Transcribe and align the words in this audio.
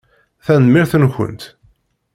Tanemmirt-nkent! 0.45 1.43